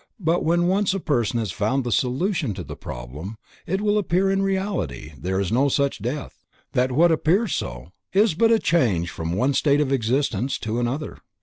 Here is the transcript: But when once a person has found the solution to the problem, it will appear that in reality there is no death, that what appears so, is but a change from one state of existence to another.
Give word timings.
But 0.19 0.43
when 0.43 0.65
once 0.65 0.95
a 0.95 0.99
person 0.99 1.37
has 1.37 1.51
found 1.51 1.83
the 1.83 1.91
solution 1.91 2.55
to 2.55 2.63
the 2.63 2.75
problem, 2.75 3.37
it 3.67 3.81
will 3.81 3.99
appear 3.99 4.25
that 4.25 4.31
in 4.31 4.41
reality 4.41 5.13
there 5.15 5.39
is 5.39 5.51
no 5.51 5.69
death, 5.69 6.43
that 6.71 6.91
what 6.91 7.11
appears 7.11 7.53
so, 7.53 7.91
is 8.11 8.33
but 8.33 8.49
a 8.51 8.57
change 8.57 9.11
from 9.11 9.33
one 9.33 9.53
state 9.53 9.79
of 9.79 9.91
existence 9.91 10.57
to 10.57 10.79
another. 10.79 11.19